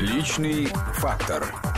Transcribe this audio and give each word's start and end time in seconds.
Личный 0.00 0.66
фактор. 0.94 1.69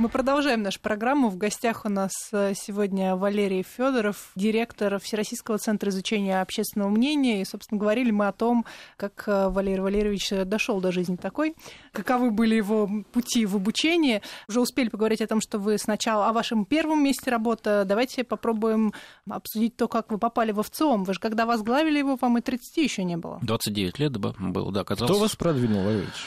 Мы 0.00 0.08
продолжаем 0.08 0.62
нашу 0.62 0.80
программу. 0.80 1.28
В 1.28 1.36
гостях 1.36 1.84
у 1.84 1.90
нас 1.90 2.12
э, 2.32 2.54
сегодня 2.56 3.16
Валерий 3.16 3.62
Федоров, 3.62 4.30
директор 4.34 4.98
Всероссийского 4.98 5.58
центра 5.58 5.90
изучения 5.90 6.40
общественного 6.40 6.88
мнения. 6.88 7.42
И, 7.42 7.44
собственно, 7.44 7.78
говорили 7.78 8.10
мы 8.10 8.26
о 8.26 8.32
том, 8.32 8.64
как 8.96 9.24
э, 9.26 9.50
Валерий 9.50 9.82
Валерьевич 9.82 10.30
дошел 10.46 10.80
до 10.80 10.90
жизни 10.90 11.16
такой, 11.16 11.54
каковы 11.92 12.30
были 12.30 12.54
его 12.54 12.88
пути 13.12 13.44
в 13.44 13.56
обучении. 13.56 14.22
Уже 14.48 14.62
успели 14.62 14.88
поговорить 14.88 15.20
о 15.20 15.26
том, 15.26 15.42
что 15.42 15.58
вы 15.58 15.76
сначала 15.76 16.30
о 16.30 16.32
вашем 16.32 16.64
первом 16.64 17.04
месте 17.04 17.30
работы. 17.30 17.84
Давайте 17.84 18.24
попробуем 18.24 18.94
обсудить 19.28 19.76
то, 19.76 19.86
как 19.86 20.10
вы 20.10 20.16
попали 20.16 20.52
в 20.52 20.62
ВЦИОМ. 20.62 21.04
Вы 21.04 21.12
же 21.12 21.20
когда 21.20 21.44
возглавили 21.44 21.98
его, 21.98 22.16
вам 22.18 22.38
и 22.38 22.40
30 22.40 22.74
еще 22.78 23.04
не 23.04 23.18
было. 23.18 23.38
29 23.42 23.98
лет 23.98 24.16
было, 24.16 24.72
да, 24.72 24.80
оказалось. 24.80 25.10
Кто 25.10 25.20
вас 25.20 25.36
продвинул, 25.36 25.84
Валерьевич? 25.84 26.24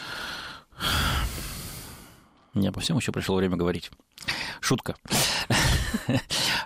Не 2.54 2.68
обо 2.68 2.80
всем 2.80 2.98
еще 2.98 3.12
пришло 3.12 3.36
время 3.36 3.58
говорить. 3.58 3.92
Шутка. 4.62 4.96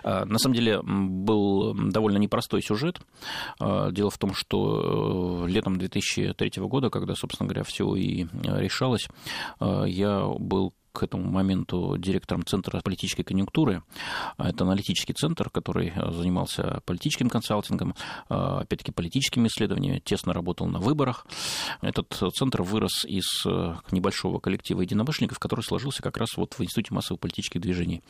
А, 0.02 0.24
на 0.24 0.38
самом 0.38 0.54
деле 0.54 0.80
был 0.82 1.74
довольно 1.74 2.16
непростой 2.18 2.62
сюжет. 2.62 3.00
А, 3.60 3.90
дело 3.90 4.10
в 4.10 4.16
том, 4.16 4.32
что 4.32 5.44
э, 5.44 5.50
летом 5.50 5.76
2003 5.76 6.62
года, 6.62 6.88
когда, 6.88 7.14
собственно 7.14 7.46
говоря, 7.46 7.62
все 7.64 7.94
и 7.94 8.26
решалось, 8.42 9.06
а, 9.60 9.84
я 9.84 10.24
был 10.24 10.72
к 10.98 11.02
этому 11.04 11.30
моменту 11.30 11.96
директором 11.96 12.44
Центра 12.44 12.80
политической 12.80 13.22
конъюнктуры. 13.22 13.82
Это 14.36 14.64
аналитический 14.64 15.14
центр, 15.14 15.48
который 15.48 15.92
занимался 15.94 16.82
политическим 16.84 17.30
консалтингом, 17.30 17.94
опять-таки 18.28 18.90
политическими 18.90 19.46
исследованиями, 19.46 20.00
тесно 20.04 20.32
работал 20.32 20.66
на 20.66 20.80
выборах. 20.80 21.26
Этот 21.82 22.12
центр 22.34 22.62
вырос 22.62 23.04
из 23.04 23.44
небольшого 23.92 24.40
коллектива 24.40 24.80
единомышленников, 24.80 25.38
который 25.38 25.62
сложился 25.62 26.02
как 26.02 26.16
раз 26.16 26.36
вот 26.36 26.54
в 26.54 26.60
Институте 26.62 26.92
массовых 26.92 27.20
политических 27.20 27.60
движений 27.60 28.02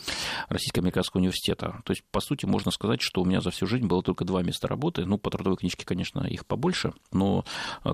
Российско-американского 0.49 1.21
университета. 1.21 1.83
То 1.85 1.93
есть, 1.93 2.03
по 2.11 2.21
сути, 2.21 2.47
можно 2.47 2.71
сказать, 2.71 3.01
что 3.03 3.21
у 3.21 3.25
меня 3.27 3.41
за 3.41 3.51
всю 3.51 3.67
жизнь 3.67 3.87
было 3.87 4.03
только 4.03 4.25
два 4.25 4.43
места 4.43 4.67
работы. 4.67 5.05
Ну, 5.05 5.19
по 5.19 5.31
трудовой 5.31 5.59
книжке, 5.59 5.85
конечно, 5.85 6.21
их 6.27 6.47
побольше, 6.47 6.95
но 7.13 7.45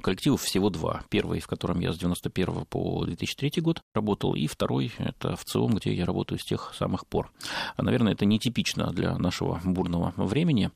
коллективов 0.02 0.42
всего 0.42 0.70
два. 0.70 1.02
Первый, 1.10 1.40
в 1.40 1.46
котором 1.48 1.80
я 1.80 1.92
с 1.92 1.98
91 1.98 2.66
по 2.66 3.04
2003 3.04 3.60
год 3.60 3.80
работал, 3.94 4.34
и 4.34 4.46
второй 4.46 4.83
второй– 4.88 5.08
это 5.08 5.36
в 5.36 5.44
ЦИОМ, 5.44 5.74
где 5.74 5.94
я 5.94 6.04
работаю 6.04 6.38
с 6.38 6.44
тех 6.44 6.72
самых 6.76 7.06
пор. 7.06 7.30
Наверное, 7.76 8.12
это 8.12 8.24
нетипично 8.24 8.92
для 8.92 9.16
нашего 9.18 9.60
бурного 9.64 10.12
времени, 10.16 10.70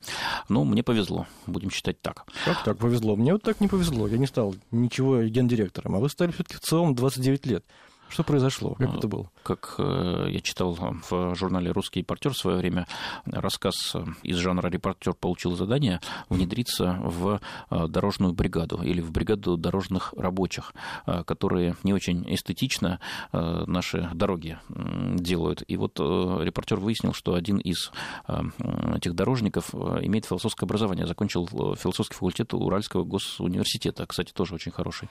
но 0.48 0.64
мне 0.64 0.82
повезло, 0.82 1.26
будем 1.46 1.70
считать 1.70 2.00
так. 2.00 2.24
Как 2.44 2.64
так 2.64 2.78
повезло? 2.78 3.16
Мне 3.16 3.32
вот 3.32 3.42
так 3.42 3.60
не 3.60 3.68
повезло. 3.68 4.08
Я 4.08 4.18
не 4.18 4.26
стал 4.26 4.54
ничего 4.70 5.22
гендиректором, 5.22 5.96
а 5.96 5.98
вы 5.98 6.08
стали 6.08 6.30
все-таки 6.32 6.56
в 6.56 6.60
ЦИОМ 6.60 6.94
29 6.94 7.46
лет. 7.46 7.64
Что 8.08 8.24
произошло? 8.24 8.74
Как 8.74 8.94
это 8.94 9.08
было? 9.08 9.30
Как 9.42 9.74
э, 9.78 10.28
я 10.30 10.40
читал 10.40 10.72
в 10.72 11.34
журнале 11.34 11.70
«Русский 11.70 12.00
репортер» 12.00 12.32
в 12.32 12.36
свое 12.36 12.56
время, 12.56 12.86
рассказ 13.26 13.94
из 14.22 14.36
жанра 14.36 14.68
«Репортер» 14.68 15.14
получил 15.14 15.56
задание 15.56 16.00
внедриться 16.28 16.98
в 17.02 17.40
э, 17.70 17.88
дорожную 17.88 18.32
бригаду 18.32 18.82
или 18.82 19.00
в 19.00 19.10
бригаду 19.10 19.56
дорожных 19.56 20.14
рабочих, 20.16 20.72
э, 21.06 21.22
которые 21.24 21.76
не 21.82 21.92
очень 21.92 22.24
эстетично 22.34 23.00
наши 23.32 24.08
дороги 24.14 24.58
делают. 24.68 25.62
И 25.66 25.76
вот 25.76 25.98
репортер 25.98 26.78
выяснил, 26.78 27.12
что 27.12 27.34
один 27.34 27.58
из 27.58 27.90
этих 28.26 29.14
дорожников 29.14 29.74
имеет 29.74 30.24
философское 30.24 30.66
образование, 30.66 31.06
закончил 31.06 31.46
философский 31.76 32.14
факультет 32.14 32.54
Уральского 32.54 33.04
госуниверситета, 33.04 34.06
кстати, 34.06 34.32
тоже 34.32 34.54
очень 34.54 34.72
хороший 34.72 35.08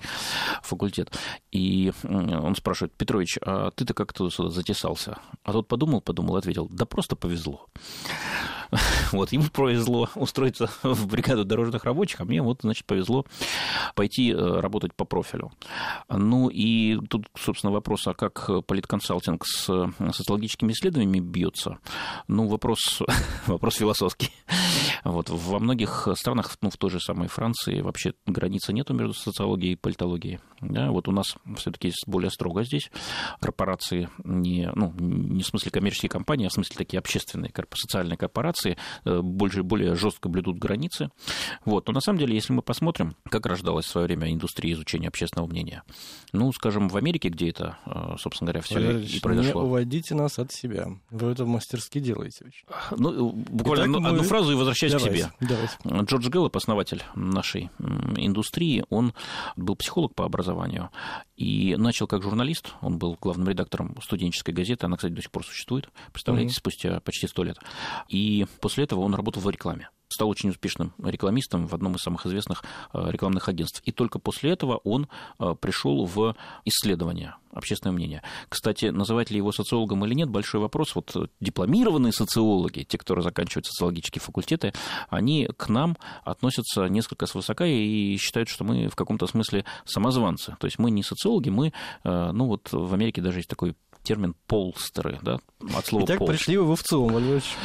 факультет. 0.61 1.11
И 1.51 1.91
он 2.03 2.55
спрашивает, 2.55 2.86
Петрович, 2.87 3.37
а 3.41 3.71
ты-то 3.71 3.93
как 3.93 4.13
то 4.13 4.29
сюда 4.29 4.49
затесался? 4.49 5.17
А 5.43 5.51
тот 5.51 5.67
подумал, 5.67 6.01
подумал, 6.01 6.35
ответил, 6.35 6.67
да 6.69 6.85
просто 6.85 7.15
повезло. 7.15 7.67
Вот, 9.11 9.31
ему 9.31 9.45
повезло 9.45 10.09
устроиться 10.15 10.69
в 10.83 11.07
бригаду 11.07 11.45
дорожных 11.45 11.85
рабочих, 11.85 12.19
а 12.19 12.25
мне 12.25 12.41
вот, 12.41 12.59
значит, 12.61 12.85
повезло 12.85 13.25
пойти 13.95 14.31
э, 14.31 14.59
работать 14.59 14.93
по 14.93 15.05
профилю. 15.05 15.51
Ну 16.09 16.49
и 16.49 16.97
тут, 17.07 17.27
собственно, 17.37 17.71
вопрос, 17.71 18.07
а 18.07 18.13
как 18.13 18.49
политконсалтинг 18.65 19.45
с 19.45 19.89
социологическими 20.13 20.73
исследованиями 20.73 21.19
бьется? 21.19 21.77
Ну, 22.27 22.47
вопрос, 22.47 23.01
вопрос 23.47 23.75
философский. 23.75 24.31
Вот, 25.03 25.29
во 25.29 25.59
многих 25.59 26.07
странах, 26.15 26.57
ну, 26.61 26.69
в 26.69 26.77
той 26.77 26.89
же 26.89 26.99
самой 26.99 27.27
Франции, 27.27 27.81
вообще 27.81 28.13
границы 28.25 28.73
нету 28.73 28.93
между 28.93 29.13
социологией 29.13 29.73
и 29.73 29.77
политологией. 29.77 30.39
Да, 30.61 30.91
вот 30.91 31.07
у 31.07 31.11
нас 31.11 31.35
все-таки 31.57 31.91
более 32.07 32.31
строго 32.31 32.63
здесь. 32.63 32.89
Корпорации 33.39 34.09
не, 34.23 34.69
ну, 34.73 34.93
не 34.97 35.43
в 35.43 35.47
смысле 35.47 35.71
коммерческие 35.71 36.09
компании, 36.09 36.47
а 36.47 36.49
в 36.49 36.53
смысле 36.53 36.75
такие 36.77 36.99
общественные 36.99 37.51
социальные 37.75 38.17
корпорации 38.17 38.77
э, 39.05 39.21
больше, 39.21 39.63
более 39.63 39.95
жестко 39.95 40.29
блюдут 40.29 40.57
границы. 40.57 41.11
Вот. 41.65 41.87
Но 41.87 41.93
на 41.93 42.01
самом 42.01 42.19
деле, 42.19 42.33
если 42.33 42.53
мы 42.53 42.61
посмотрим, 42.61 43.15
как 43.29 43.45
рождалась 43.45 43.85
в 43.85 43.89
свое 43.89 44.07
время 44.07 44.33
индустрия 44.33 44.73
изучения 44.73 45.09
общественного 45.09 45.47
мнения, 45.47 45.83
ну, 46.33 46.51
скажем, 46.53 46.89
в 46.89 46.97
Америке, 46.97 47.29
где 47.29 47.49
это, 47.49 47.77
э, 47.85 48.15
собственно 48.17 48.51
говоря, 48.51 48.61
все 48.61 48.99
и 48.99 49.19
произошло. 49.19 49.61
Не 49.61 49.67
уводите 49.67 50.15
нас 50.15 50.39
от 50.39 50.51
себя. 50.51 50.87
Вы 51.11 51.31
это 51.31 51.45
мастерски 51.45 51.99
делаете. 51.99 52.45
Очень. 52.45 52.65
Ну, 52.97 53.31
буквально 53.31 53.83
Итак, 53.83 53.95
одну, 53.95 53.99
мы... 53.99 54.09
одну 54.09 54.23
фразу 54.23 54.51
и 54.51 54.55
возвращаюсь 54.55 54.93
давайте, 54.93 55.09
к 55.09 55.17
себе. 55.17 55.31
Давайте. 55.39 56.05
Джордж 56.05 56.29
Гэллоп, 56.29 56.57
основатель 56.57 57.03
нашей 57.15 57.69
индустрии, 58.15 58.83
он 58.89 59.13
был 59.55 59.75
психолог 59.75 60.15
по 60.15 60.25
образованию 60.25 60.46
и 61.35 61.75
начал 61.77 62.07
как 62.07 62.23
журналист. 62.23 62.73
Он 62.81 62.97
был 62.97 63.17
главным 63.19 63.49
редактором 63.49 63.95
студенческой 64.01 64.51
газеты. 64.51 64.85
Она, 64.85 64.97
кстати, 64.97 65.13
до 65.13 65.21
сих 65.21 65.31
пор 65.31 65.45
существует. 65.45 65.89
Представляете, 66.11 66.51
mm-hmm. 66.51 66.57
спустя 66.57 66.99
почти 67.01 67.27
сто 67.27 67.43
лет. 67.43 67.57
И 68.07 68.45
после 68.61 68.83
этого 68.85 69.01
он 69.01 69.15
работал 69.15 69.41
в 69.41 69.49
рекламе 69.49 69.89
стал 70.09 70.29
очень 70.29 70.49
успешным 70.49 70.93
рекламистом 71.03 71.67
в 71.67 71.73
одном 71.73 71.95
из 71.95 72.01
самых 72.01 72.25
известных 72.25 72.63
э, 72.93 73.11
рекламных 73.11 73.49
агентств. 73.49 73.81
И 73.85 73.91
только 73.91 74.19
после 74.19 74.51
этого 74.51 74.77
он 74.83 75.07
э, 75.39 75.55
пришел 75.59 76.05
в 76.05 76.35
исследование 76.65 77.35
общественного 77.51 77.95
мнения. 77.95 78.23
Кстати, 78.49 78.85
называть 78.85 79.31
ли 79.31 79.37
его 79.37 79.51
социологом 79.51 80.05
или 80.05 80.13
нет, 80.13 80.29
большой 80.29 80.61
вопрос. 80.61 80.95
Вот 80.95 81.15
дипломированные 81.39 82.13
социологи, 82.13 82.83
те, 82.83 82.97
которые 82.97 83.23
заканчивают 83.23 83.65
социологические 83.65 84.21
факультеты, 84.21 84.73
они 85.09 85.49
к 85.57 85.69
нам 85.69 85.97
относятся 86.23 86.85
несколько 86.85 87.25
свысока 87.25 87.65
и 87.65 88.15
считают, 88.17 88.49
что 88.49 88.63
мы 88.63 88.87
в 88.87 88.95
каком-то 88.95 89.27
смысле 89.27 89.65
самозванцы. 89.85 90.55
То 90.59 90.65
есть 90.65 90.79
мы 90.79 90.91
не 90.91 91.03
социологи, 91.03 91.49
мы, 91.49 91.73
э, 92.03 92.31
ну 92.31 92.47
вот 92.47 92.69
в 92.71 92.93
Америке 92.93 93.21
даже 93.21 93.39
есть 93.39 93.49
такой 93.49 93.75
термин 94.03 94.35
полстеры, 94.47 95.19
да, 95.21 95.39
от 95.75 95.85
слова 95.85 96.05
Итак, 96.05 96.19
пол. 96.19 96.27
пришли 96.27 96.57
вы 96.57 96.75
в 96.75 96.79
ВЦИОМ, 96.79 97.13
Валерьевич. 97.13 97.55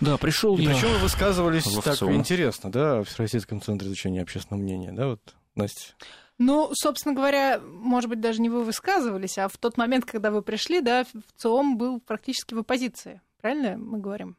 Да, 0.00 0.16
пришел 0.16 0.56
я. 0.58 0.70
Причем 0.70 0.88
вы 0.92 0.98
высказывались 0.98 1.64
так 1.82 2.02
интересно, 2.02 2.70
да, 2.70 3.02
в 3.02 3.04
Всероссийском 3.04 3.60
центре 3.60 3.88
изучения 3.88 4.22
общественного 4.22 4.62
мнения, 4.62 4.92
да, 4.92 5.08
вот, 5.08 5.20
Настя? 5.54 5.94
Ну, 6.38 6.70
собственно 6.74 7.14
говоря, 7.14 7.60
может 7.60 8.10
быть, 8.10 8.20
даже 8.20 8.42
не 8.42 8.50
вы 8.50 8.62
высказывались, 8.62 9.38
а 9.38 9.48
в 9.48 9.56
тот 9.56 9.78
момент, 9.78 10.04
когда 10.04 10.30
вы 10.30 10.42
пришли, 10.42 10.82
да, 10.82 11.04
в 11.04 11.40
ЦИОМ 11.40 11.78
был 11.78 11.98
практически 12.00 12.52
в 12.52 12.58
оппозиции. 12.58 13.22
Правильно 13.40 13.78
мы 13.78 13.98
говорим? 13.98 14.36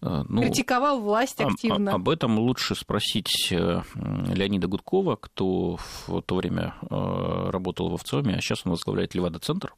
Э, 0.00 0.22
ну, 0.28 0.42
Критиковал 0.42 1.00
власть 1.00 1.40
активно. 1.40 1.92
Об, 1.92 2.02
об 2.02 2.08
этом 2.08 2.38
лучше 2.38 2.76
спросить 2.76 3.48
э, 3.50 3.82
Леонида 3.94 4.68
Гудкова, 4.68 5.16
кто 5.16 5.78
в 6.06 6.22
то 6.22 6.36
время 6.36 6.74
э, 6.82 7.50
работал 7.50 7.90
в 7.90 8.00
ВЦИОМе, 8.00 8.36
а 8.36 8.40
сейчас 8.40 8.62
он 8.64 8.72
возглавляет 8.72 9.14
Левада-центр, 9.14 9.74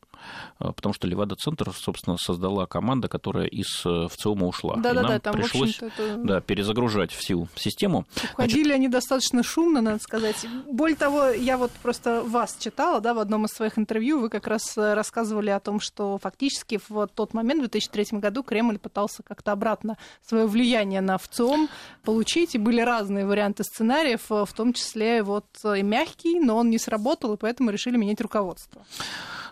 потому 0.58 0.92
что 0.92 1.06
Левада-центр, 1.06 1.72
собственно, 1.72 2.16
создала 2.19 2.66
команда, 2.66 3.08
которая 3.08 3.47
из 3.47 3.66
ВЦИОМа 3.66 4.47
ушла. 4.47 4.76
Да-да-да, 4.76 5.19
там, 5.19 5.34
пришлось 5.34 5.78
это... 5.81 6.16
да, 6.16 6.41
перезагружать 6.41 7.12
всю 7.12 7.48
систему. 7.56 8.06
Уходили 8.34 8.64
Значит... 8.64 8.75
они 8.75 8.88
достаточно 8.88 9.42
шумно, 9.42 9.80
надо 9.80 10.03
сказать. 10.03 10.47
Более 10.66 10.97
того, 10.97 11.28
я 11.28 11.56
вот 11.56 11.70
просто 11.82 12.22
вас 12.22 12.56
читала, 12.59 13.00
да, 13.00 13.15
в 13.15 13.18
одном 13.18 13.47
из 13.47 13.50
своих 13.50 13.78
интервью, 13.78 14.21
вы 14.21 14.28
как 14.28 14.47
раз 14.47 14.77
рассказывали 14.77 15.50
о 15.50 15.60
том, 15.60 15.80
что 15.80 16.18
фактически 16.18 16.80
в 16.89 17.06
тот 17.09 17.34
момент, 17.34 17.59
в 17.59 17.71
2003 17.71 18.18
году, 18.18 18.42
Кремль 18.42 18.78
пытался 18.78 19.22
как-то 19.22 19.53
обратно 19.53 19.97
свое 20.27 20.47
влияние 20.47 21.00
на 21.00 21.18
ВЦИОМ 21.18 21.68
получить. 22.04 22.54
И 22.54 22.59
были 22.59 22.80
разные 22.80 23.27
варианты 23.27 23.65
сценариев, 23.65 24.30
э, 24.30 24.44
в 24.44 24.53
том 24.53 24.72
числе 24.72 25.22
вот 25.22 25.47
э, 25.65 25.80
и 25.80 25.83
мягкий, 25.83 26.41
но 26.41 26.56
он 26.56 26.71
не 26.71 26.78
сработал, 26.78 27.34
и 27.34 27.36
поэтому 27.36 27.71
решили 27.71 27.97
менять 27.97 28.21
руководство. 28.21 28.84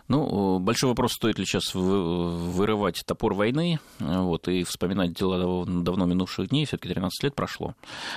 Ну, 0.09 0.59
большой 0.59 0.89
вопрос, 0.89 1.13
стоит 1.13 1.39
ли 1.39 1.45
сейчас 1.45 1.73
вырывать 1.73 3.03
топор 3.05 3.33
войны 3.33 3.79
вот, 3.99 4.47
и 4.47 4.63
вспоминать 4.63 5.13
дела 5.13 5.65
давно 5.65 6.05
минувших 6.05 6.49
дней, 6.49 6.65
все 6.65 6.77
таки 6.77 6.93
13 6.93 7.23
лет 7.23 7.35
прошло. 7.35 7.75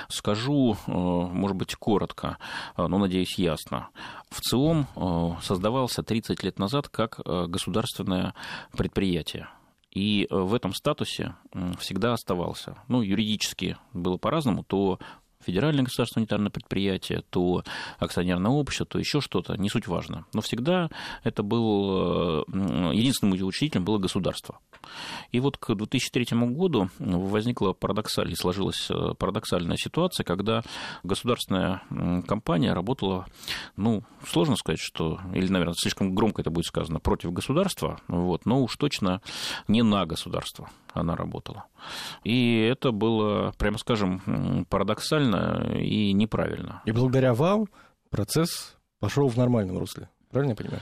Скажу, 0.09 0.75
э, 0.87 0.91
может 0.91 1.55
быть, 1.55 1.75
коротко, 1.75 2.37
но, 2.75 2.97
надеюсь, 2.97 3.37
ясно. 3.37 3.89
В 4.29 4.41
ЦИОМ 4.41 5.39
создавался 5.41 6.03
30 6.03 6.43
лет 6.43 6.59
назад 6.59 6.89
как 6.89 7.19
государственное 7.23 8.33
предприятие 8.75 9.47
и 9.93 10.27
э, 10.29 10.35
в 10.35 10.53
этом 10.53 10.73
статусе 10.73 11.35
всегда 11.77 12.13
оставался. 12.13 12.77
Ну, 12.87 13.01
юридически 13.01 13.77
было 13.93 14.17
по-разному, 14.17 14.63
то 14.63 14.99
федеральное 15.45 15.83
государственное 15.83 16.23
унитарное 16.23 16.49
предприятие, 16.49 17.23
то 17.29 17.63
акционерное 17.99 18.51
общество, 18.51 18.85
то 18.85 18.99
еще 18.99 19.21
что-то, 19.21 19.55
не 19.55 19.69
суть 19.69 19.87
важно. 19.87 20.25
Но 20.33 20.41
всегда 20.41 20.89
это 21.23 21.43
был, 21.43 22.43
единственным 22.47 23.33
учредителем 23.33 23.85
было 23.85 23.97
государство. 23.97 24.59
И 25.31 25.39
вот 25.39 25.57
к 25.57 25.73
2003 25.73 26.37
году 26.49 26.89
возникла 26.99 27.73
парадоксальная, 27.73 28.35
сложилась 28.35 28.89
э, 28.89 29.13
парадоксальная 29.17 29.77
ситуация, 29.77 30.23
когда 30.23 30.61
государственная 31.03 31.81
компания 32.27 32.73
работала, 32.73 33.25
ну, 33.75 34.03
сложно 34.27 34.55
сказать, 34.55 34.79
что, 34.79 35.19
или, 35.33 35.47
наверное, 35.47 35.75
слишком 35.77 36.13
громко 36.13 36.41
это 36.41 36.51
будет 36.51 36.65
сказано, 36.65 36.99
против 36.99 37.31
государства, 37.31 37.99
вот, 38.07 38.45
но 38.45 38.61
уж 38.61 38.75
точно 38.77 39.21
не 39.67 39.81
на 39.83 40.05
государство 40.05 40.69
она 40.93 41.15
работала. 41.15 41.65
И 42.23 42.59
это 42.59 42.91
было, 42.91 43.53
прямо 43.57 43.77
скажем, 43.77 44.65
парадоксально 44.69 45.77
и 45.77 46.13
неправильно. 46.13 46.81
И 46.85 46.91
благодаря 46.91 47.33
вам 47.33 47.67
процесс 48.09 48.77
пошел 48.99 49.27
в 49.27 49.37
нормальном 49.37 49.77
русле. 49.77 50.09
Правильно 50.33 50.53
я 50.53 50.55
понимаю? 50.55 50.81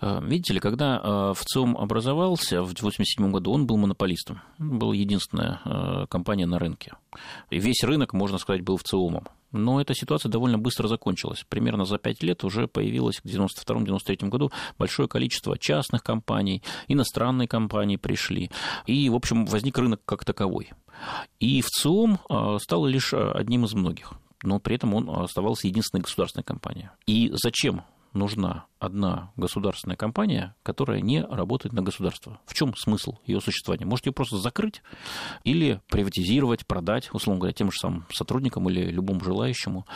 Э, 0.00 0.20
видите 0.22 0.54
ли, 0.54 0.60
когда 0.60 0.98
э, 1.02 1.34
ВЦИОМ 1.36 1.76
образовался 1.76 2.62
в 2.62 2.72
1987 2.72 3.30
году, 3.30 3.52
он 3.52 3.66
был 3.66 3.76
монополистом. 3.76 4.40
Он 4.58 4.78
был 4.78 4.92
единственная 4.92 5.60
э, 5.64 6.06
компания 6.08 6.46
на 6.46 6.58
рынке. 6.58 6.92
И 7.50 7.58
весь 7.58 7.84
рынок, 7.84 8.14
можно 8.14 8.38
сказать, 8.38 8.62
был 8.62 8.78
ВЦИОМом. 8.78 9.26
Но 9.52 9.80
эта 9.80 9.94
ситуация 9.94 10.30
довольно 10.30 10.58
быстро 10.58 10.88
закончилась. 10.88 11.44
Примерно 11.48 11.84
за 11.84 11.98
пять 11.98 12.22
лет 12.22 12.44
уже 12.44 12.68
появилось 12.68 13.20
к 13.20 13.24
1992-1993 13.24 14.28
году 14.28 14.52
большое 14.78 15.08
количество 15.08 15.58
частных 15.58 16.02
компаний, 16.02 16.62
иностранные 16.86 17.48
компании 17.48 17.96
пришли. 17.96 18.50
И, 18.86 19.08
в 19.08 19.14
общем, 19.14 19.46
возник 19.46 19.78
рынок 19.78 20.00
как 20.04 20.24
таковой. 20.24 20.70
И 21.40 21.62
ВЦИОМ 21.62 22.58
стал 22.60 22.86
лишь 22.86 23.14
одним 23.14 23.64
из 23.64 23.74
многих 23.74 24.12
но 24.42 24.60
при 24.60 24.76
этом 24.76 24.94
он 24.94 25.10
оставался 25.10 25.66
единственной 25.66 26.02
государственной 26.02 26.44
компанией. 26.44 26.90
И 27.06 27.30
зачем 27.34 27.82
нужна 28.12 28.66
одна 28.78 29.32
государственная 29.36 29.96
компания, 29.96 30.54
которая 30.62 31.00
не 31.00 31.22
работает 31.22 31.72
на 31.72 31.82
государство. 31.82 32.40
В 32.46 32.54
чем 32.54 32.76
смысл 32.76 33.16
ее 33.26 33.40
существования? 33.40 33.86
Может 33.86 34.06
ее 34.06 34.12
просто 34.12 34.38
закрыть 34.38 34.82
или 35.44 35.80
приватизировать, 35.88 36.66
продать, 36.66 37.12
условно 37.12 37.40
говоря, 37.40 37.52
тем 37.52 37.72
же 37.72 37.78
самым 37.78 38.06
сотрудникам 38.12 38.68
или 38.70 38.90
любому 38.90 39.20
желающему. 39.20 39.86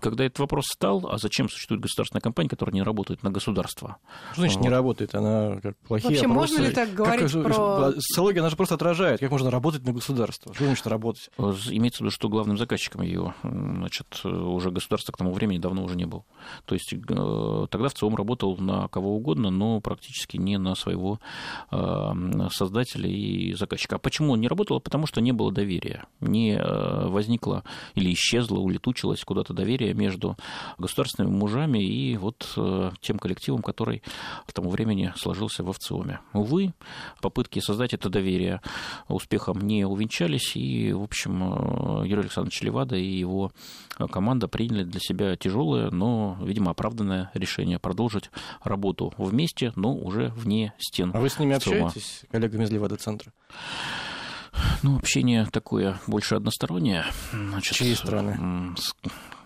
Когда 0.00 0.24
этот 0.24 0.38
вопрос 0.38 0.66
стал, 0.72 1.06
а 1.10 1.18
зачем 1.18 1.48
существует 1.48 1.82
государственная 1.82 2.22
компания, 2.22 2.48
которая 2.48 2.74
не 2.74 2.82
работает 2.82 3.22
на 3.22 3.30
государство? 3.30 3.98
Что 4.32 4.42
значит 4.42 4.56
вот. 4.56 4.64
не 4.64 4.70
работает? 4.70 5.14
Она 5.14 5.60
как 5.60 5.76
плохие 5.78 6.10
Вообще, 6.10 6.26
опросы. 6.26 6.52
можно 6.54 6.66
ли 6.66 6.74
так 6.74 6.94
говорить 6.94 7.32
как, 7.32 7.42
про... 7.42 7.92
Социология, 7.92 8.40
она 8.40 8.50
же 8.50 8.56
просто 8.56 8.74
отражает, 8.74 9.20
как 9.20 9.30
можно 9.30 9.50
работать 9.50 9.84
на 9.84 9.92
государство. 9.92 10.54
Что 10.54 10.64
значит 10.64 10.86
работать? 10.86 11.30
Имеется 11.38 11.98
в 11.98 12.00
виду, 12.02 12.10
что 12.10 12.28
главным 12.28 12.56
заказчиком 12.56 13.02
ее, 13.02 13.34
значит, 13.42 14.24
уже 14.24 14.70
государство 14.70 15.12
к 15.12 15.16
тому 15.18 15.32
времени 15.32 15.58
давно 15.58 15.84
уже 15.84 15.96
не 15.96 16.06
был. 16.06 16.24
То 16.64 16.74
есть 16.74 16.92
э, 16.92 17.59
тогда 17.66 17.88
в 17.88 17.94
ЦИОМ 17.94 18.16
работал 18.16 18.56
на 18.56 18.88
кого 18.88 19.16
угодно, 19.16 19.50
но 19.50 19.80
практически 19.80 20.36
не 20.36 20.58
на 20.58 20.74
своего 20.74 21.20
э, 21.70 22.12
создателя 22.50 23.08
и 23.08 23.52
заказчика. 23.54 23.96
А 23.96 23.98
почему 23.98 24.32
он 24.32 24.40
не 24.40 24.48
работал? 24.48 24.80
Потому 24.80 25.06
что 25.06 25.20
не 25.20 25.32
было 25.32 25.52
доверия. 25.52 26.04
Не 26.20 26.54
э, 26.54 27.06
возникло 27.08 27.64
или 27.94 28.12
исчезло, 28.12 28.58
улетучилось 28.58 29.24
куда-то 29.24 29.52
доверие 29.52 29.94
между 29.94 30.36
государственными 30.78 31.34
мужами 31.34 31.78
и 31.78 32.16
вот 32.16 32.58
тем 33.00 33.18
коллективом, 33.18 33.62
который 33.62 34.02
к 34.46 34.52
тому 34.52 34.70
времени 34.70 35.12
сложился 35.16 35.62
в 35.62 35.72
ВЦИОМе. 35.72 36.20
Увы, 36.32 36.72
попытки 37.20 37.60
создать 37.60 37.94
это 37.94 38.08
доверие 38.08 38.60
успехом 39.08 39.60
не 39.60 39.84
увенчались, 39.84 40.56
и, 40.56 40.92
в 40.92 41.02
общем, 41.02 42.04
Юрий 42.04 42.22
Александрович 42.22 42.60
Левада 42.62 42.96
и 42.96 43.06
его 43.06 43.52
команда 44.10 44.48
приняли 44.48 44.84
для 44.84 45.00
себя 45.00 45.36
тяжелое, 45.36 45.90
но, 45.90 46.38
видимо, 46.42 46.70
оправданное 46.70 47.30
решение 47.34 47.49
продолжить 47.78 48.30
работу 48.62 49.12
вместе, 49.18 49.72
но 49.76 49.94
уже 49.94 50.28
вне 50.36 50.74
стен. 50.78 51.10
А 51.14 51.20
вы 51.20 51.28
с 51.28 51.38
ними 51.38 51.54
общаетесь, 51.54 52.24
коллегами 52.30 52.64
из 52.64 52.70
Левада-центра? 52.70 53.32
Ну, 54.82 54.96
общение 54.96 55.46
такое 55.46 56.00
больше 56.06 56.34
одностороннее. 56.34 57.04
Значит, 57.32 57.76
Чьей 57.76 57.94
страны? 57.94 58.74
С 58.76 58.94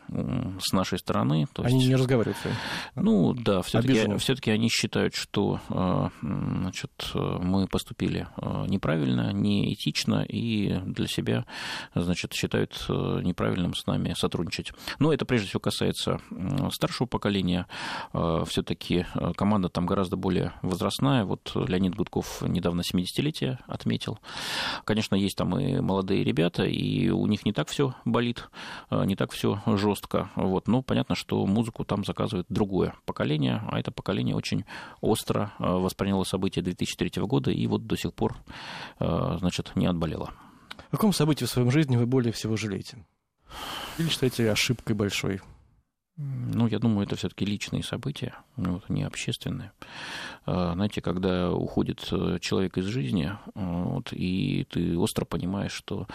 с 0.09 0.73
нашей 0.73 0.99
стороны. 0.99 1.47
То 1.53 1.63
они 1.63 1.77
есть, 1.77 1.89
не 1.89 1.97
разговаривают 1.97 2.39
с 2.39 2.45
вами? 2.45 2.57
Ну 2.95 3.35
да, 3.35 3.63
все-таки, 3.63 4.17
все-таки 4.19 4.51
они 4.51 4.69
считают, 4.69 5.15
что 5.15 5.61
э, 5.69 6.09
значит, 6.23 7.11
мы 7.15 7.67
поступили 7.67 8.29
э, 8.37 8.65
неправильно, 8.69 9.33
неэтично 9.33 10.25
и 10.29 10.79
для 10.85 11.07
себя 11.07 11.47
значит, 11.95 12.33
считают 12.33 12.85
э, 12.89 13.21
неправильным 13.23 13.75
с 13.75 13.87
нами 13.87 14.15
сотрудничать. 14.17 14.73
Но 14.99 15.13
это 15.13 15.25
прежде 15.25 15.49
всего 15.49 15.61
касается 15.61 16.21
старшего 16.73 17.07
поколения. 17.07 17.67
Все-таки 18.13 19.07
команда 19.37 19.69
там 19.69 19.87
гораздо 19.87 20.17
более 20.17 20.53
возрастная. 20.63 21.25
Вот 21.25 21.53
Леонид 21.55 21.95
Гудков 21.95 22.43
недавно 22.43 22.83
70-летие 22.83 23.59
отметил. 23.67 24.19
Конечно, 24.85 25.15
есть 25.15 25.37
там 25.37 25.59
и 25.59 25.81
молодые 25.81 26.25
ребята, 26.25 26.65
и 26.65 27.09
у 27.09 27.27
них 27.27 27.45
не 27.45 27.53
так 27.53 27.69
все 27.69 27.95
болит, 28.05 28.49
не 28.91 29.17
так 29.17 29.33
все 29.33 29.63
жестко 29.67 29.94
жестко. 29.95 30.31
Вот. 30.37 30.69
Но 30.69 30.83
понятно, 30.83 31.15
что 31.15 31.47
музыку 31.47 31.85
там 31.85 32.05
заказывает 32.05 32.47
другое 32.49 32.95
поколение, 33.05 33.63
а 33.71 33.79
это 33.79 33.91
поколение 33.91 34.35
очень 34.35 34.65
остро 35.01 35.53
э, 35.59 35.65
восприняло 35.65 36.25
события 36.25 36.63
2003 36.63 37.23
года 37.23 37.51
и 37.51 37.67
вот 37.67 37.87
до 37.87 37.97
сих 37.97 38.13
пор 38.13 38.37
э, 39.01 39.37
значит, 39.39 39.73
не 39.77 39.87
отболело. 39.87 40.31
О 40.91 40.91
каком 40.91 41.13
событии 41.13 41.45
в 41.45 41.51
своем 41.51 41.71
жизни 41.71 41.97
вы 41.97 42.07
более 42.07 42.33
всего 42.33 42.57
жалеете? 42.57 42.99
Или 43.99 44.09
считаете 44.09 44.51
ошибкой 44.51 44.97
большой? 44.97 45.41
Ну, 46.17 46.69
я 46.69 46.79
думаю, 46.79 47.07
это 47.07 47.17
все-таки 47.17 47.45
личные 47.45 47.83
события, 47.83 48.37
ну, 48.57 48.75
вот, 48.75 48.89
не 48.89 49.03
общественные. 49.03 49.73
Э, 50.47 50.73
знаете, 50.75 51.01
когда 51.01 51.53
уходит 51.53 52.01
человек 52.41 52.79
из 52.79 52.85
жизни, 52.87 53.33
вот, 53.55 54.13
и 54.13 54.67
ты 54.71 54.99
остро 54.99 55.25
понимаешь, 55.25 55.73
что 55.73 56.07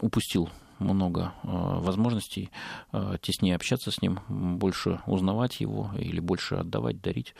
упустил 0.00 0.50
много 0.80 1.32
э, 1.42 1.48
возможностей 1.48 2.50
э, 2.92 3.16
теснее 3.22 3.54
общаться 3.54 3.90
с 3.90 4.02
ним, 4.02 4.18
больше 4.28 5.00
узнавать 5.06 5.60
его 5.60 5.90
или 5.96 6.20
больше 6.20 6.56
отдавать, 6.56 7.00
дарить. 7.00 7.34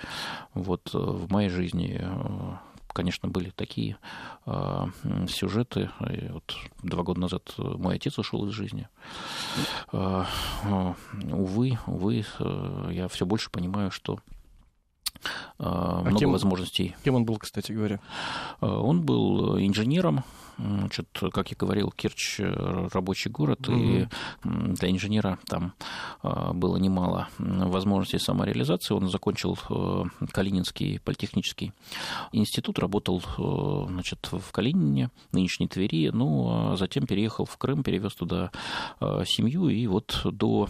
Вот 0.54 0.90
э, 0.94 0.98
в 0.98 1.30
моей 1.30 1.48
жизни 1.48 2.00
конечно, 2.92 3.28
были 3.28 3.50
такие 3.50 3.96
э, 4.46 4.86
сюжеты. 5.28 5.90
И 6.10 6.28
вот 6.28 6.56
два 6.82 7.02
года 7.02 7.20
назад 7.20 7.54
мой 7.56 7.96
отец 7.96 8.18
ушел 8.18 8.46
из 8.46 8.52
жизни. 8.52 8.88
Э, 9.92 10.24
увы, 11.30 11.78
увы, 11.86 12.24
э, 12.38 12.90
я 12.92 13.08
все 13.08 13.26
больше 13.26 13.50
понимаю, 13.50 13.90
что 13.90 14.18
а 15.58 16.02
много 16.02 16.18
кем, 16.18 16.32
возможностей. 16.32 16.96
Кем 17.04 17.14
он 17.14 17.24
был, 17.24 17.36
кстати 17.36 17.72
говоря? 17.72 18.00
Он 18.60 19.02
был 19.02 19.58
инженером, 19.58 20.24
Значит, 20.62 21.08
как 21.32 21.50
я 21.50 21.56
говорил, 21.58 21.90
Керчь 21.90 22.40
э, 22.40 22.88
рабочий 22.92 23.30
город, 23.30 23.68
угу. 23.68 23.78
и 23.78 24.06
для 24.44 24.90
инженера 24.90 25.38
там 25.46 25.72
э, 26.22 26.52
было 26.52 26.76
немало 26.76 27.28
возможностей 27.38 28.18
самореализации. 28.18 28.94
Он 28.94 29.08
закончил 29.08 29.58
э, 29.68 30.04
Калининский 30.32 31.00
политехнический 31.00 31.72
институт, 32.32 32.78
работал 32.78 33.22
значит, 33.88 34.28
в 34.30 34.52
Калинине, 34.52 35.10
нынешней 35.32 35.68
Твери, 35.68 36.10
ну, 36.10 36.72
а 36.72 36.76
затем 36.76 37.06
переехал 37.06 37.44
в 37.44 37.56
Крым, 37.56 37.82
перевез 37.82 38.14
туда 38.14 38.50
семью, 39.00 39.68
и 39.68 39.86
вот 39.86 40.20
до 40.24 40.68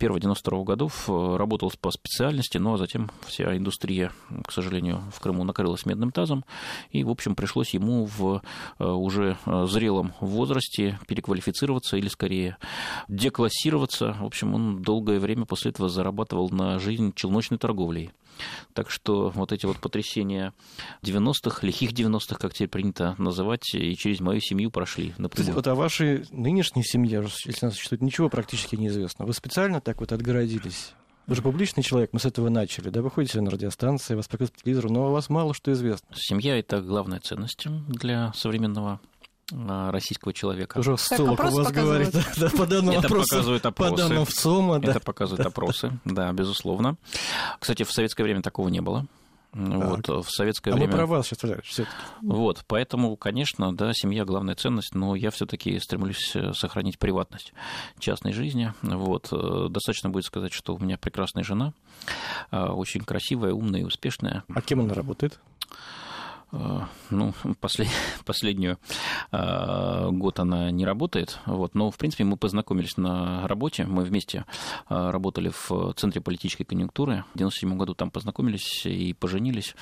91-92 0.00 0.64
годов 0.64 1.08
работал 1.08 1.72
по 1.80 1.90
специальности, 1.90 2.58
ну, 2.58 2.74
а 2.74 2.78
затем 2.78 3.10
вся 3.26 3.56
индустрия, 3.56 4.12
к 4.46 4.52
сожалению, 4.52 5.02
в 5.12 5.20
Крыму 5.20 5.44
накрылась 5.44 5.86
медным 5.86 6.10
тазом, 6.10 6.44
и, 6.90 7.04
в 7.04 7.10
общем, 7.10 7.34
пришлось 7.34 7.74
ему 7.74 8.04
в 8.04 8.42
Э, 8.78 8.90
уже 8.90 9.36
э, 9.46 9.66
зрелом 9.66 10.12
возрасте 10.20 10.98
переквалифицироваться 11.06 11.96
или 11.96 12.08
скорее 12.08 12.56
деклассироваться. 13.08 14.16
В 14.20 14.24
общем, 14.24 14.54
он 14.54 14.82
долгое 14.82 15.18
время 15.18 15.44
после 15.44 15.70
этого 15.70 15.88
зарабатывал 15.88 16.50
на 16.50 16.78
жизнь 16.78 17.12
челночной 17.14 17.58
торговлей. 17.58 18.12
Так 18.74 18.90
что 18.90 19.30
вот 19.30 19.52
эти 19.52 19.64
вот 19.64 19.78
потрясения 19.78 20.52
90-х, 21.02 21.66
лихих 21.66 21.92
90-х, 21.92 22.36
как 22.36 22.52
теперь 22.52 22.68
принято 22.68 23.14
называть, 23.18 23.74
и 23.74 23.96
через 23.96 24.20
мою 24.20 24.40
семью 24.40 24.70
прошли. 24.70 25.14
Напрямую. 25.16 25.54
Вот 25.54 25.66
о 25.66 25.74
вашей 25.74 26.26
нынешней 26.30 26.84
семье, 26.84 27.26
если 27.46 27.64
она 27.64 27.72
существует, 27.72 28.02
ничего 28.02 28.28
практически 28.28 28.76
неизвестно. 28.76 29.24
Вы 29.24 29.32
специально 29.32 29.80
так 29.86 30.00
вот 30.00 30.10
отгородились 30.10 30.94
вы 31.28 31.34
же 31.34 31.42
публичный 31.42 31.82
человек, 31.82 32.10
мы 32.12 32.20
с 32.20 32.24
этого 32.24 32.48
начали, 32.48 32.88
да, 32.88 33.02
вы 33.02 33.10
ходите 33.10 33.40
на 33.40 33.50
радиостанции, 33.50 34.14
вас 34.14 34.28
показывают 34.28 34.52
по 34.52 34.62
телевизору, 34.62 34.92
но 34.92 35.06
о 35.06 35.10
вас 35.10 35.28
мало 35.28 35.54
что 35.54 35.72
известно. 35.72 36.06
Семья– 36.14 36.56
это 36.58 36.80
главная 36.80 37.18
ценность 37.18 37.66
для 37.88 38.32
современного 38.32 39.00
а, 39.52 39.90
российского 39.90 40.32
человека. 40.32 40.78
Уже 40.78 40.96
Столов 40.96 41.40
у 41.40 41.50
вас 41.50 41.72
говорит. 41.72 42.14
Да, 42.36 42.48
по 42.50 42.66
данным 42.66 42.96
Это 42.96 43.08
опросу, 43.08 43.28
показывают 43.28 43.66
опросы. 43.66 43.90
По 43.90 43.96
данным 43.96 44.24
ВЦИОМа, 44.24 44.78
да. 44.78 44.90
Это 44.90 45.00
показывают 45.00 45.46
опросы, 45.46 45.98
да, 46.04 46.32
безусловно. 46.32 46.96
Кстати, 47.58 47.82
в 47.82 47.90
советское 47.90 48.22
время 48.22 48.42
такого 48.42 48.68
не 48.68 48.80
было. 48.80 49.06
Вот, 49.52 50.08
в 50.08 50.28
советское 50.28 50.72
а 50.72 50.74
время... 50.74 50.90
мы 50.90 50.96
про 50.98 51.06
вас 51.06 51.26
сейчас 51.26 51.64
все 51.64 51.86
Вот, 52.22 52.64
поэтому, 52.66 53.16
конечно, 53.16 53.74
да, 53.74 53.92
семья 53.94 54.24
главная 54.24 54.54
ценность, 54.54 54.94
но 54.94 55.14
я 55.14 55.30
все-таки 55.30 55.78
стремлюсь 55.80 56.34
э, 56.34 56.52
сохранить 56.52 56.98
приватность 56.98 57.52
частной 57.98 58.32
жизни. 58.32 58.72
Вот, 58.82 59.28
э, 59.32 59.68
достаточно 59.70 60.10
будет 60.10 60.24
сказать, 60.24 60.52
что 60.52 60.74
у 60.74 60.78
меня 60.78 60.98
прекрасная 60.98 61.44
жена, 61.44 61.72
очень 62.50 63.00
красивая, 63.00 63.52
умная 63.52 63.80
и 63.80 63.84
успешная. 63.84 64.44
А 64.54 64.60
кем 64.60 64.80
она 64.80 64.94
работает? 64.94 65.40
Э, 66.52 66.82
ну, 67.10 67.34
послед, 67.60 67.88
последнюю 68.24 68.78
э, 69.32 70.10
год 70.10 70.38
она 70.38 70.70
не 70.70 70.84
работает, 70.84 71.40
вот, 71.46 71.74
но, 71.74 71.90
в 71.90 71.96
принципе, 71.96 72.24
мы 72.24 72.36
познакомились 72.36 72.96
на 72.96 73.46
работе, 73.48 73.84
мы 73.84 74.04
вместе 74.04 74.44
э, 74.88 75.10
работали 75.10 75.50
в 75.50 75.92
Центре 75.94 76.20
политической 76.20 76.64
конъюнктуры, 76.64 77.24
в 77.34 77.38
97 77.38 77.76
году 77.76 77.94
там 77.94 78.10
познакомились 78.10 78.86
и 78.86 79.12
поженились, 79.12 79.74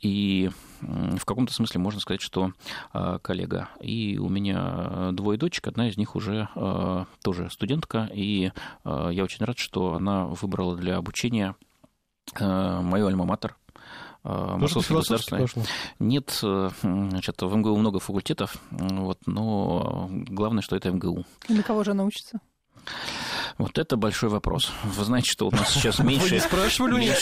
и 0.00 0.50
в 0.80 1.24
каком-то 1.24 1.54
смысле 1.54 1.80
можно 1.80 2.00
сказать, 2.00 2.20
что 2.20 2.52
коллега. 3.22 3.70
И 3.80 4.18
у 4.18 4.28
меня 4.28 5.10
двое 5.12 5.38
дочек, 5.38 5.66
одна 5.68 5.88
из 5.88 5.96
них 5.96 6.14
уже 6.14 6.48
тоже 7.22 7.48
студентка, 7.50 8.10
и 8.12 8.52
я 8.84 9.24
очень 9.24 9.44
рад, 9.44 9.58
что 9.58 9.94
она 9.94 10.26
выбрала 10.26 10.76
для 10.76 10.98
обучения 10.98 11.56
мою 12.38 13.06
альма-матер, 13.06 13.54
Московский 14.26 14.94
государственный. 14.94 15.46
Нет, 15.98 16.38
э, 16.42 16.70
значит, 16.82 17.40
в 17.40 17.54
МГУ 17.54 17.76
много 17.76 18.00
факультетов, 18.00 18.56
вот, 18.70 19.18
но 19.26 20.08
главное, 20.10 20.62
что 20.62 20.76
это 20.76 20.90
МГУ. 20.90 21.24
И 21.48 21.54
на 21.54 21.62
кого 21.62 21.84
же 21.84 21.92
она 21.92 22.04
учится? 22.04 22.40
Вот 23.58 23.78
это 23.78 23.96
большой 23.96 24.28
вопрос. 24.28 24.70
Вы 24.84 25.04
знаете, 25.04 25.30
что 25.30 25.48
у 25.48 25.50
нас 25.50 25.72
сейчас 25.72 25.98
меньше... 25.98 26.26
Вы 26.26 26.30
не 26.32 26.40
спрашивали 26.40 26.92
у 26.92 26.98
них? 26.98 27.16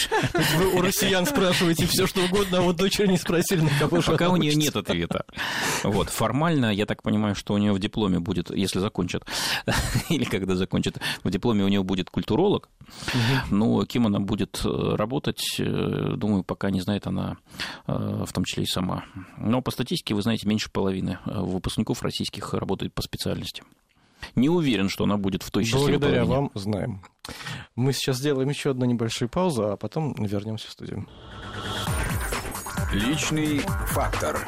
Вы 0.59 0.75
у 0.75 0.83
россиян 0.83 1.27
спрашиваете 1.27 1.87
все, 1.87 2.07
что 2.09 2.25
угодно, 2.25 2.59
а 2.59 2.61
вот 2.63 2.77
дочери 2.77 3.07
не 3.07 3.19
спросили, 3.19 3.61
на 3.61 3.71
кого 3.79 4.01
же 4.01 4.11
Пока 4.11 4.31
у 4.31 4.37
нее 4.37 4.55
нет 4.55 4.75
ответа. 4.75 5.27
Вот, 5.85 6.09
формально, 6.09 6.73
я 6.73 6.87
так 6.87 7.03
понимаю, 7.03 7.37
что 7.37 7.55
у 7.55 7.59
нее 7.59 7.73
в 7.73 7.79
дипломе 7.79 8.19
будет, 8.19 8.51
если 8.51 8.81
закончит, 8.81 9.25
или 10.09 10.25
когда 10.25 10.57
закончит, 10.57 10.99
в 11.23 11.31
дипломе 11.31 11.65
у 11.65 11.69
нее 11.69 11.85
будет 11.85 12.11
культуролог, 12.11 12.69
но 13.51 13.85
кем 13.85 14.07
она 14.07 14.19
будет 14.19 14.61
э, 14.65 14.95
работать, 14.97 15.57
э, 15.59 16.15
думаю, 16.17 16.43
пока 16.43 16.71
не 16.71 16.81
знает 16.81 17.07
она, 17.07 17.37
э, 17.87 18.25
в 18.27 18.33
том 18.33 18.45
числе 18.45 18.65
и 18.65 18.67
сама. 18.67 19.05
Но 19.39 19.63
по 19.63 19.71
статистике, 19.71 20.15
вы 20.15 20.23
знаете, 20.23 20.49
меньше 20.49 20.71
половины 20.71 21.19
выпускников 21.27 22.03
российских 22.03 22.55
работают 22.55 22.93
по 22.93 23.03
специальности. 23.03 23.63
Не 24.35 24.49
уверен, 24.49 24.89
что 24.89 25.05
она 25.05 25.17
будет 25.17 25.43
в 25.43 25.51
той 25.51 25.65
счастливой 25.65 25.93
Благодаря 25.99 26.25
половине. 26.25 26.41
вам 26.41 26.51
знаем. 26.55 27.03
Мы 27.75 27.93
сейчас 27.93 28.19
сделаем 28.19 28.49
еще 28.49 28.71
одну 28.71 28.85
небольшую 28.85 29.29
паузу, 29.29 29.71
а 29.71 29.77
потом 29.77 30.15
вернемся 30.15 30.69
в 30.69 30.73
студию. 30.73 31.07
Личный 32.93 33.59
фактор. 33.89 34.39